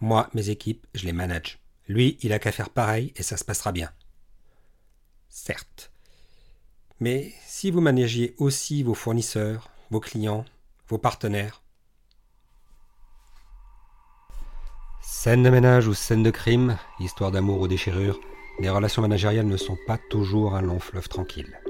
[0.00, 1.58] Moi, mes équipes, je les manage.
[1.88, 3.90] Lui, il a qu'à faire pareil et ça se passera bien.
[5.28, 5.90] Certes.
[7.00, 10.44] Mais si vous managez aussi vos fournisseurs, vos clients,
[10.88, 11.62] vos partenaires,
[15.08, 18.20] Scène de ménage ou scène de crime, histoire d'amour ou déchirure,
[18.58, 21.60] les relations managériales ne sont pas toujours un long fleuve tranquille.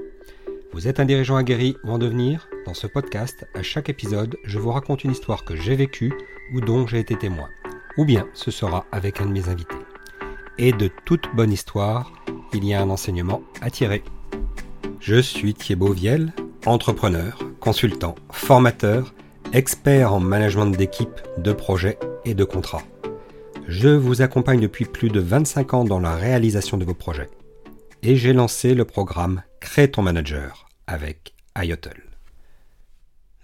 [0.73, 2.49] Vous êtes un dirigeant aguerri ou en devenir?
[2.65, 6.13] Dans ce podcast, à chaque épisode, je vous raconte une histoire que j'ai vécue
[6.55, 7.49] ou dont j'ai été témoin.
[7.97, 9.75] Ou bien ce sera avec un de mes invités.
[10.59, 12.13] Et de toute bonne histoire,
[12.53, 14.03] il y a un enseignement à tirer.
[15.01, 16.33] Je suis Thibaut Viel,
[16.65, 19.15] entrepreneur, consultant, formateur,
[19.53, 22.83] expert en management d'équipe, de projets et de contrats.
[23.69, 27.31] Je vous accompagne depuis plus de 25 ans dans la réalisation de vos projets.
[28.03, 32.03] Et j'ai lancé le programme Crée ton manager avec IOTL.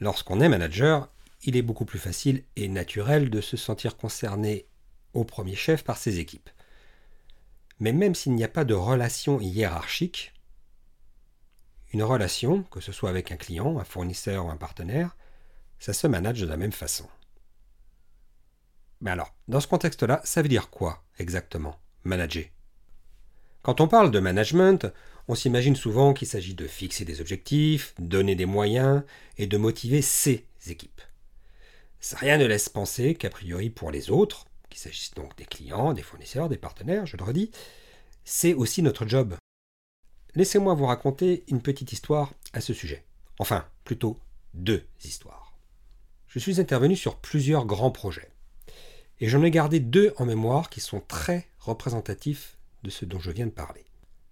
[0.01, 1.09] Lorsqu'on est manager,
[1.43, 4.67] il est beaucoup plus facile et naturel de se sentir concerné
[5.13, 6.51] au premier chef par ses équipes.
[7.81, 10.33] Mais même s'il n'y a pas de relation hiérarchique,
[11.93, 15.17] une relation, que ce soit avec un client, un fournisseur ou un partenaire,
[15.79, 17.09] ça se manage de la même façon.
[19.01, 22.45] Mais alors, dans ce contexte-là, ça veut dire quoi exactement, manager?
[23.63, 24.87] Quand on parle de management,
[25.29, 29.03] on s'imagine souvent qu'il s'agit de fixer des objectifs, donner des moyens
[29.39, 31.01] et de motiver ses équipes.
[32.11, 36.03] Rien ne laisse penser qu'a priori pour les autres, qu'il s'agisse donc des clients, des
[36.03, 37.51] fournisseurs, des partenaires, je le redis,
[38.25, 39.37] c'est aussi notre job.
[40.35, 43.05] Laissez-moi vous raconter une petite histoire à ce sujet.
[43.39, 44.19] Enfin, plutôt
[44.55, 45.55] deux histoires.
[46.29, 48.31] Je suis intervenu sur plusieurs grands projets.
[49.21, 53.31] Et j'en ai gardé deux en mémoire qui sont très représentatifs de ce dont je
[53.31, 53.85] viens de parler.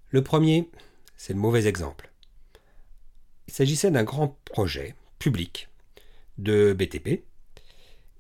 [0.08, 0.68] Le premier,
[1.16, 2.10] c'est le mauvais exemple.
[3.46, 5.68] Il s'agissait d'un grand projet public
[6.38, 7.22] de BTP,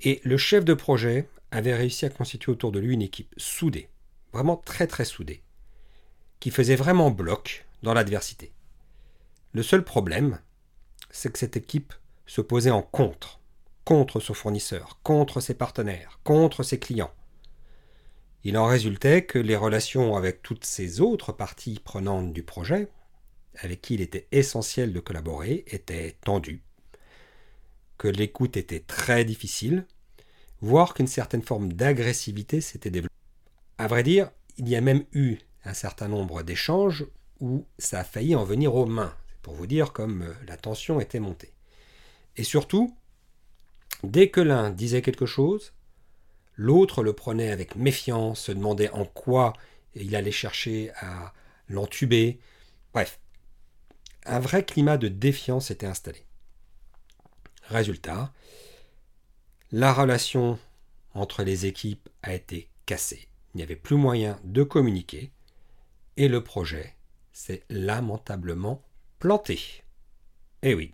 [0.02, 3.88] et le chef de projet avait réussi à constituer autour de lui une équipe soudée,
[4.32, 5.42] vraiment très très soudée,
[6.38, 8.52] qui faisait vraiment bloc dans l'adversité.
[9.52, 10.40] Le seul problème,
[11.10, 11.92] c'est que cette équipe
[12.26, 13.40] se posait en contre
[13.84, 17.12] contre son fournisseur, contre ses partenaires, contre ses clients.
[18.44, 22.88] Il en résultait que les relations avec toutes ces autres parties prenantes du projet,
[23.56, 26.62] avec qui il était essentiel de collaborer, étaient tendues,
[28.08, 29.86] l'écoute était très difficile,
[30.60, 33.14] voire qu'une certaine forme d'agressivité s'était développée.
[33.78, 37.06] À vrai dire, il y a même eu un certain nombre d'échanges
[37.40, 41.00] où ça a failli en venir aux mains, pour vous dire comme euh, la tension
[41.00, 41.52] était montée.
[42.36, 42.94] Et surtout,
[44.02, 45.72] Dès que l'un disait quelque chose,
[46.54, 49.52] l'autre le prenait avec méfiance, se demandait en quoi
[49.94, 51.34] il allait chercher à
[51.68, 52.38] l'entuber.
[52.94, 53.20] Bref,
[54.24, 56.24] un vrai climat de défiance était installé.
[57.70, 58.32] Résultat,
[59.70, 60.58] la relation
[61.14, 63.28] entre les équipes a été cassée.
[63.54, 65.30] Il n'y avait plus moyen de communiquer
[66.16, 66.96] et le projet
[67.32, 68.82] s'est lamentablement
[69.20, 69.84] planté.
[70.62, 70.92] Eh oui,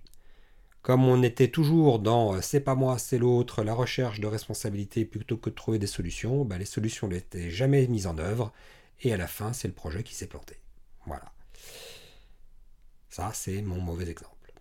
[0.83, 5.07] comme on était toujours dans euh, c'est pas moi, c'est l'autre, la recherche de responsabilité
[5.07, 8.53] plutôt que de trouver des solutions, bah, les solutions n'étaient jamais mises en œuvre
[9.01, 10.61] et à la fin, c'est le projet qui s'est planté.
[11.07, 11.33] Voilà.
[13.09, 14.53] Ça, c'est mon mauvais exemple.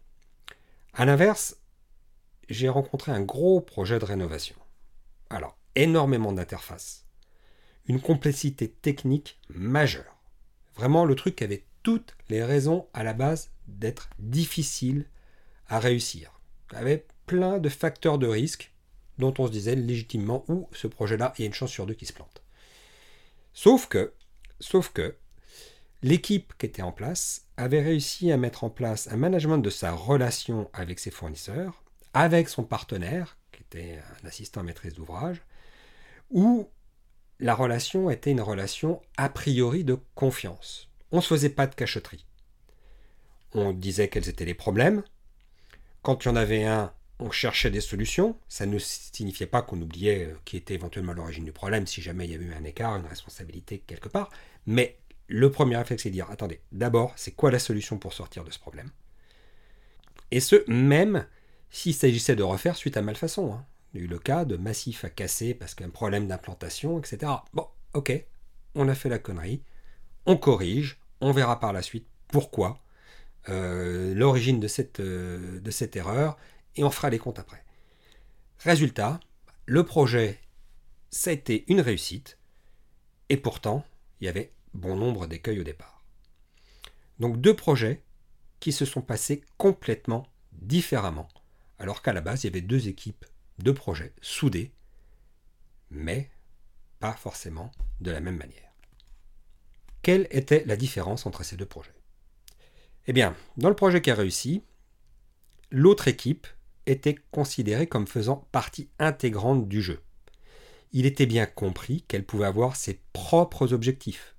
[0.94, 1.58] À l'inverse,
[2.50, 4.56] j'ai rencontré un gros projet de rénovation.
[5.30, 7.06] Alors, énormément d'interfaces,
[7.88, 10.18] une complexité technique majeure.
[10.76, 15.06] Vraiment le truc qui avait toutes les raisons à la base d'être difficile
[15.68, 16.40] à réussir.
[16.72, 18.74] Il y avait plein de facteurs de risque
[19.18, 21.94] dont on se disait légitimement où ce projet-là, il y a une chance sur deux
[21.94, 22.44] qu'il se plante.
[23.54, 24.14] Sauf que,
[24.60, 25.16] sauf que,
[26.02, 29.92] l'équipe qui était en place avait réussi à mettre en place un management de sa
[29.94, 31.85] relation avec ses fournisseurs,
[32.16, 35.42] avec son partenaire, qui était un assistant maîtrise d'ouvrage,
[36.32, 36.68] où
[37.40, 40.90] la relation était une relation a priori de confiance.
[41.12, 42.26] On ne se faisait pas de cachotterie.
[43.54, 45.04] On disait quels étaient les problèmes,
[46.02, 48.38] quand il y en avait un, on cherchait des solutions.
[48.48, 52.26] Ça ne signifiait pas qu'on oubliait euh, qui était éventuellement l'origine du problème si jamais
[52.26, 54.30] il y avait eu un écart, une responsabilité quelque part.
[54.66, 58.46] Mais le premier réflexe, c'est de dire attendez, d'abord, c'est quoi la solution pour sortir
[58.46, 58.90] de ce problème?
[60.32, 61.26] Et ce, même
[61.76, 63.54] s'il s'agissait de refaire suite à malfaçon.
[63.54, 63.66] Hein.
[63.94, 67.34] Il y a eu le cas de massif à casser parce qu'un problème d'implantation, etc.
[67.54, 68.14] Bon, ok,
[68.76, 69.62] on a fait la connerie,
[70.26, 72.80] on corrige, on verra par la suite pourquoi
[73.50, 74.66] euh, l'origine
[75.00, 76.38] euh, de cette erreur
[76.78, 77.66] et on fera les comptes après.
[78.60, 79.20] Résultat,
[79.66, 80.40] le projet,
[81.10, 82.40] ça a été une réussite
[83.28, 83.86] et pourtant,
[84.22, 86.02] il y avait bon nombre d'écueils au départ.
[87.20, 88.02] Donc deux projets
[88.62, 91.28] qui se sont passés complètement différemment,
[91.80, 93.26] alors qu'à la base, il y avait deux équipes,
[93.60, 94.72] deux projets soudés,
[95.90, 96.30] mais
[97.00, 98.72] pas forcément de la même manière.
[100.02, 101.96] Quelle était la différence entre ces deux projets?
[103.08, 104.64] Eh bien, dans le projet qui a réussi,
[105.72, 106.48] l'autre équipe
[106.86, 110.02] était considérée comme faisant partie intégrante du jeu.
[110.92, 114.36] Il était bien compris qu'elle pouvait avoir ses propres objectifs,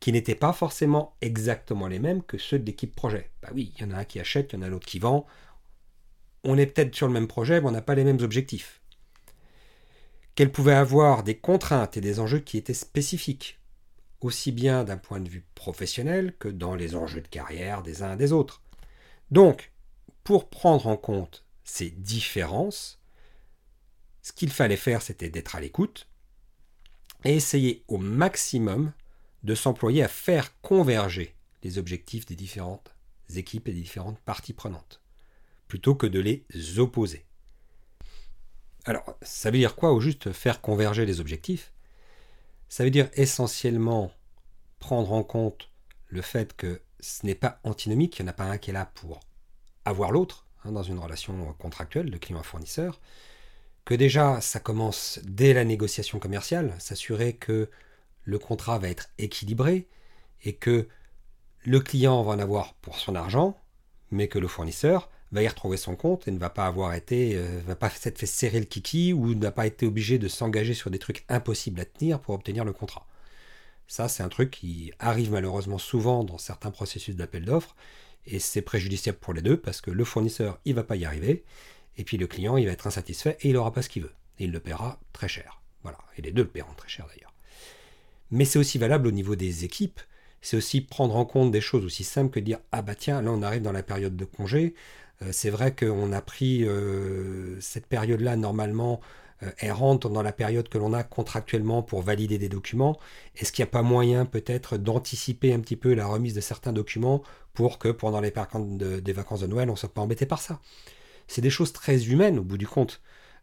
[0.00, 3.30] qui n'étaient pas forcément exactement les mêmes que ceux de l'équipe projet.
[3.42, 4.98] Bah oui, il y en a un qui achète, il y en a l'autre qui
[4.98, 5.26] vend.
[6.44, 8.80] On est peut-être sur le même projet, mais on n'a pas les mêmes objectifs.
[10.34, 13.58] Qu'elle pouvait avoir des contraintes et des enjeux qui étaient spécifiques,
[14.20, 18.14] aussi bien d'un point de vue professionnel que dans les enjeux de carrière des uns
[18.14, 18.62] et des autres.
[19.30, 19.72] Donc,
[20.24, 23.00] pour prendre en compte ces différences,
[24.22, 26.08] ce qu'il fallait faire, c'était d'être à l'écoute
[27.24, 28.92] et essayer au maximum
[29.42, 32.94] de s'employer à faire converger les objectifs des différentes
[33.34, 35.00] équipes et des différentes parties prenantes,
[35.68, 36.44] plutôt que de les
[36.78, 37.24] opposer.
[38.84, 41.72] Alors, ça veut dire quoi au juste faire converger les objectifs?
[42.68, 44.10] Ça veut dire essentiellement
[44.78, 45.70] prendre en compte
[46.08, 48.72] le fait que ce n'est pas antinomique, il n'y en a pas un qui est
[48.72, 49.20] là pour
[49.84, 53.00] avoir l'autre, hein, dans une relation contractuelle de client-fournisseur,
[53.84, 57.70] que déjà ça commence dès la négociation commerciale, s'assurer que
[58.24, 59.88] le contrat va être équilibré
[60.44, 60.88] et que
[61.64, 63.58] le client va en avoir pour son argent,
[64.10, 67.36] mais que le fournisseur va y retrouver son compte et ne va pas avoir été,
[67.36, 70.74] euh, va pas s'être fait serrer le kiki ou n'a pas été obligé de s'engager
[70.74, 73.06] sur des trucs impossibles à tenir pour obtenir le contrat.
[73.86, 77.74] Ça, c'est un truc qui arrive malheureusement souvent dans certains processus d'appel d'offres
[78.26, 81.44] et c'est préjudiciable pour les deux parce que le fournisseur, il va pas y arriver
[81.96, 84.12] et puis le client, il va être insatisfait et il n'aura pas ce qu'il veut
[84.38, 85.60] et il le paiera très cher.
[85.82, 87.32] Voilà, et les deux le paieront très cher d'ailleurs.
[88.30, 90.00] Mais c'est aussi valable au niveau des équipes.
[90.40, 93.32] C'est aussi prendre en compte des choses aussi simples que dire ah bah tiens là
[93.32, 94.74] on arrive dans la période de congé,
[95.30, 99.00] c'est vrai qu'on a pris euh, cette période-là normalement,
[99.42, 102.98] euh, elle rentre dans la période que l'on a contractuellement pour valider des documents.
[103.36, 106.72] Est-ce qu'il n'y a pas moyen peut-être d'anticiper un petit peu la remise de certains
[106.72, 107.22] documents
[107.52, 108.68] pour que pendant les vacances
[109.40, 110.60] de Noël, on ne soit pas embêté par ça?
[111.26, 113.00] C'est des choses très humaines au bout du compte,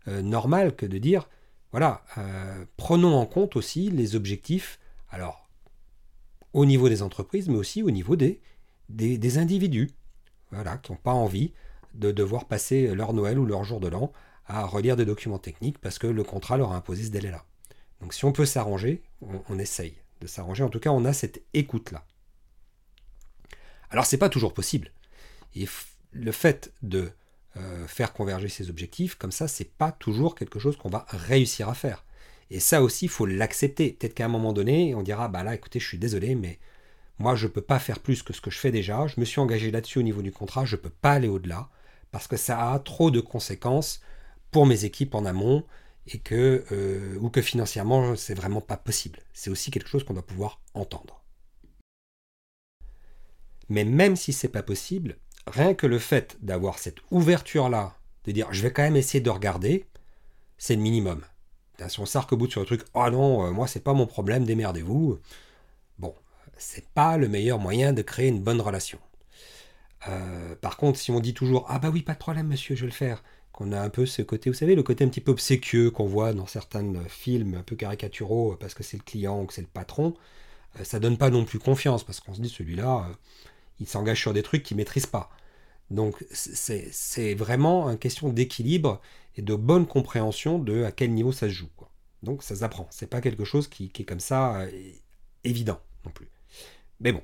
[0.07, 1.29] normal que de dire,
[1.71, 2.03] voilà,
[2.77, 4.79] prenons en compte aussi les objectifs,
[5.09, 5.47] alors
[6.53, 8.39] au niveau des entreprises, mais aussi au niveau des,
[8.89, 9.91] des individus
[10.51, 11.53] voilà, qui n'ont pas envie
[11.93, 14.11] de devoir passer leur Noël ou leur jour de l'an
[14.47, 17.45] à relire des documents techniques parce que le contrat leur a imposé ce délai-là.
[18.01, 20.63] Donc si on peut s'arranger, on, essaye de s'arranger.
[20.63, 22.05] En tout cas, on a cette écoute-là.
[23.89, 24.91] Alors c'est pas toujours possible.
[25.55, 25.67] Et
[26.11, 27.11] le fait de
[27.57, 31.69] euh, faire converger ces objectifs, comme ça, c'est pas toujours quelque chose qu'on va réussir
[31.69, 32.03] à faire.
[32.51, 33.93] Et ça aussi, il faut l'accepter.
[33.93, 36.59] Peut-être qu'à un moment donné, on dira, bah là, écoutez, je suis désolé, mais
[37.17, 39.07] moi, je ne peux pas faire plus que ce que je fais déjà.
[39.07, 40.65] Je me suis engagé là-dessus au niveau du contrat.
[40.65, 41.69] Je ne peux pas aller au-delà
[42.11, 44.01] parce que ça a trop de conséquences
[44.51, 45.63] pour mes équipes en amont
[46.07, 49.19] et que, euh, ou que financièrement, c'est vraiment pas possible.
[49.33, 51.23] C'est aussi quelque chose qu'on doit pouvoir entendre.
[53.69, 57.95] Mais même si c'est pas possible, rien que le fait d'avoir cette ouverture-là,
[58.25, 59.85] de dire je vais quand même essayer de regarder,
[60.57, 61.21] c'est le minimum.
[61.87, 65.19] Si on s'arc-boute sur le truc, oh non, euh, moi c'est pas mon problème, démerdez-vous.
[66.57, 68.99] C'est pas le meilleur moyen de créer une bonne relation.
[70.07, 72.81] Euh, par contre, si on dit toujours Ah bah oui, pas de problème, monsieur, je
[72.81, 75.21] vais le faire, qu'on a un peu ce côté, vous savez, le côté un petit
[75.21, 79.41] peu obséquieux qu'on voit dans certains films un peu caricaturaux parce que c'est le client
[79.41, 80.13] ou que c'est le patron,
[80.79, 83.13] euh, ça donne pas non plus confiance parce qu'on se dit celui-là, euh,
[83.79, 85.29] il s'engage sur des trucs qu'il maîtrise pas.
[85.91, 89.01] Donc c'est vraiment une question d'équilibre
[89.37, 91.69] et de bonne compréhension de à quel niveau ça se joue.
[92.23, 92.87] Donc ça s'apprend.
[92.89, 94.65] C'est pas quelque chose qui est comme ça
[95.43, 96.27] évident non plus.
[96.99, 97.23] Mais bon.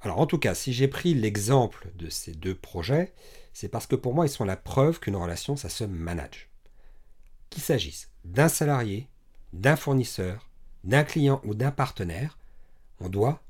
[0.00, 3.12] Alors en tout cas, si j'ai pris l'exemple de ces deux projets,
[3.52, 6.48] c'est parce que pour moi, ils sont la preuve qu'une relation, ça se manage.
[7.50, 9.08] Qu'il s'agisse d'un salarié,
[9.52, 10.48] d'un fournisseur,
[10.84, 12.38] d'un client ou d'un partenaire,
[13.00, 13.42] on doit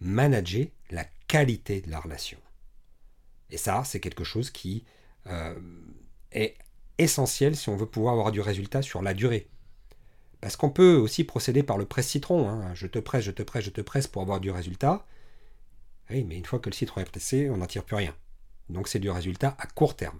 [0.00, 2.38] manager la qualité de la relation.
[3.50, 4.84] Et ça, c'est quelque chose qui
[5.26, 5.54] euh,
[6.32, 6.56] est
[6.98, 9.48] essentiel si on veut pouvoir avoir du résultat sur la durée.
[10.44, 12.50] Parce qu'on peut aussi procéder par le presse-citron.
[12.50, 12.74] Hein.
[12.74, 15.06] Je te presse, je te presse, je te presse pour avoir du résultat.
[16.10, 18.14] Oui, mais une fois que le citron est pressé, on n'en tire plus rien.
[18.68, 20.18] Donc c'est du résultat à court terme.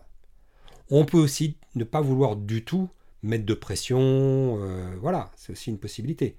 [0.89, 2.89] On peut aussi ne pas vouloir du tout
[3.23, 4.01] mettre de pression.
[4.01, 6.39] Euh, voilà, c'est aussi une possibilité.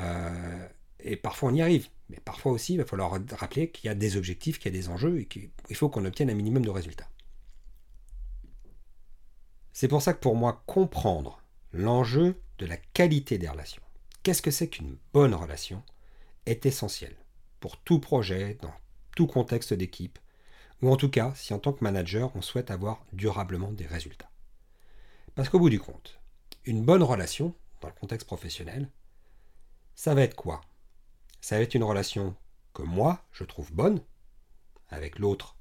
[0.00, 0.66] Euh,
[0.98, 1.90] et parfois on y arrive.
[2.08, 4.80] Mais parfois aussi, il va falloir rappeler qu'il y a des objectifs, qu'il y a
[4.80, 7.08] des enjeux et qu'il faut qu'on obtienne un minimum de résultats.
[9.72, 11.41] C'est pour ça que pour moi, comprendre
[11.72, 13.82] l'enjeu de la qualité des relations.
[14.22, 15.82] Qu'est-ce que c'est qu'une bonne relation
[16.46, 17.16] est essentiel
[17.60, 18.74] pour tout projet, dans
[19.16, 20.18] tout contexte d'équipe,
[20.80, 24.30] ou en tout cas si en tant que manager on souhaite avoir durablement des résultats.
[25.34, 26.20] Parce qu'au bout du compte,
[26.64, 28.88] une bonne relation, dans le contexte professionnel,
[29.94, 30.60] ça va être quoi?
[31.40, 32.36] Ça va être une relation
[32.74, 34.00] que moi, je trouve bonne,
[34.88, 35.56] avec l'autre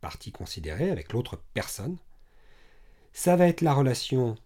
[0.00, 1.98] partie considérée, avec l'autre personne.
[3.12, 4.36] Ça va être la relation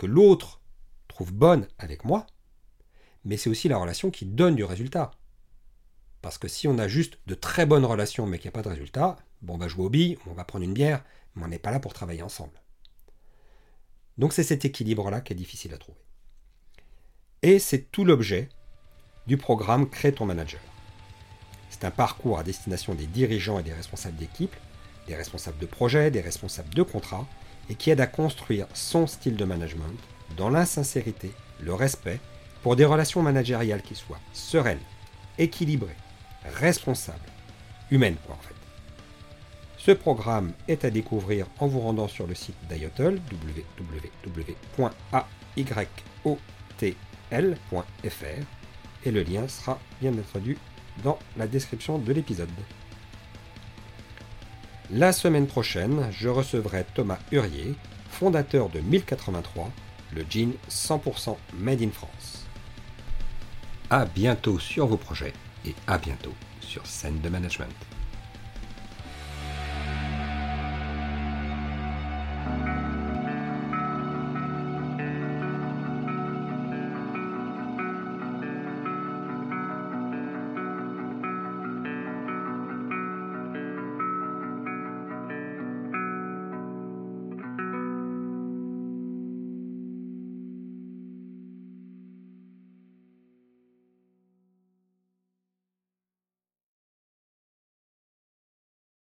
[0.00, 0.62] que l'autre
[1.08, 2.26] trouve bonne avec moi,
[3.24, 5.10] mais c'est aussi la relation qui donne du résultat.
[6.22, 8.62] Parce que si on a juste de très bonnes relations mais qu'il n'y a pas
[8.62, 11.04] de résultat, bon, on va jouer au billes, on va prendre une bière,
[11.34, 12.62] mais on n'est pas là pour travailler ensemble.
[14.16, 16.00] Donc c'est cet équilibre-là qui est difficile à trouver.
[17.42, 18.48] Et c'est tout l'objet
[19.26, 20.62] du programme Crée ton manager.
[21.68, 24.56] C'est un parcours à destination des dirigeants et des responsables d'équipe,
[25.06, 27.28] des responsables de projet, des responsables de contrat,
[27.70, 29.94] et qui aide à construire son style de management
[30.36, 32.20] dans l'insincérité, le respect,
[32.62, 34.80] pour des relations managériales qui soient sereines,
[35.38, 35.96] équilibrées,
[36.58, 37.18] responsables,
[37.90, 38.54] humaines en fait.
[39.78, 43.18] Ce programme est à découvrir en vous rendant sur le site d'IOTL,
[44.76, 44.84] www.ayotl.fr,
[49.04, 50.58] et le lien sera bien introduit
[51.02, 52.50] dans la description de l'épisode.
[54.92, 57.76] La semaine prochaine, je recevrai Thomas Hurier,
[58.08, 59.70] fondateur de 1083,
[60.16, 62.44] le jean 100% made in France.
[63.88, 65.32] A bientôt sur vos projets
[65.64, 67.70] et à bientôt sur scène de management.